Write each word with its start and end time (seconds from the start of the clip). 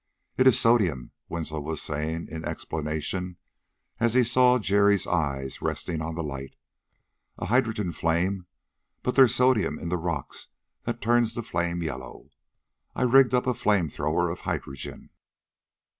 "It 0.35 0.47
is 0.47 0.59
sodium," 0.59 1.11
Winslow 1.29 1.59
was 1.61 1.79
saying 1.79 2.27
in 2.27 2.43
explanation, 2.43 3.37
as 3.99 4.15
he 4.15 4.23
saw 4.23 4.57
Jerry's 4.57 5.05
eyes 5.05 5.61
resting 5.61 6.01
on 6.01 6.15
the 6.15 6.23
light. 6.23 6.55
"A 7.37 7.45
hydrogen 7.45 7.91
flame, 7.91 8.47
but 9.03 9.13
there's 9.13 9.35
sodium 9.35 9.77
in 9.77 9.89
the 9.89 9.97
rocks 9.97 10.47
that 10.85 11.01
turns 11.01 11.35
the 11.35 11.43
flame 11.43 11.83
yellow. 11.83 12.29
I 12.95 13.03
rigged 13.03 13.35
up 13.35 13.45
a 13.45 13.53
flame 13.53 13.89
thrower 13.89 14.31
of 14.31 14.39
hydrogen." 14.39 15.11